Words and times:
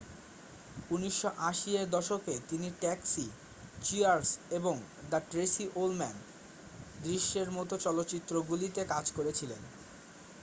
1980 0.89 1.71
এর 1.75 1.87
দশকে 1.89 2.33
তিনি 2.49 2.67
ট্যাক্সি 2.79 3.25
চিয়ার্স 3.81 4.29
এবং 4.51 4.75
দ্য 5.09 5.19
ট্রেসি 5.29 5.65
ওলম্যান 5.75 6.15
দৃশ্যের 6.99 7.49
মতো 7.51 7.73
চলচ্চিত্রগুলিতে 7.77 8.81
কাজ 8.85 9.05
করেছিলেন 9.11 9.61